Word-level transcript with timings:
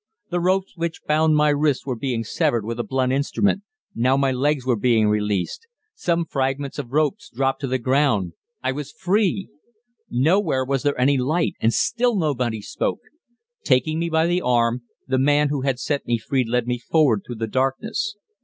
The 0.31 0.39
ropes 0.39 0.75
which 0.75 1.03
bound 1.05 1.35
my 1.35 1.49
wrists 1.49 1.85
were 1.85 1.95
being 1.95 2.23
severed 2.23 2.65
with 2.65 2.79
a 2.79 2.83
blunt 2.83 3.11
instrument. 3.11 3.61
Now 3.93 4.17
my 4.17 4.31
legs 4.31 4.65
were 4.65 4.75
being 4.75 5.07
released. 5.09 5.67
Some 5.93 6.25
fragments 6.25 6.79
of 6.79 6.91
rope 6.91 7.17
dropped 7.31 7.61
to 7.61 7.67
the 7.67 7.77
ground. 7.77 8.33
I 8.63 8.71
was 8.71 8.91
free! 8.91 9.49
Nowhere 10.09 10.65
was 10.65 10.81
there 10.81 10.99
any 10.99 11.19
light, 11.19 11.53
and 11.59 11.71
still 11.71 12.15
nobody 12.15 12.61
spoke. 12.63 13.01
Taking 13.63 13.99
me 13.99 14.09
by 14.09 14.25
the 14.25 14.41
arm, 14.41 14.81
the 15.07 15.19
man 15.19 15.49
who 15.49 15.61
had 15.61 15.77
set 15.77 16.07
me 16.07 16.17
free 16.17 16.45
led 16.49 16.65
me 16.65 16.79
forward 16.79 17.21
through 17.23 17.35
the 17.35 17.45
darkness. 17.45 18.15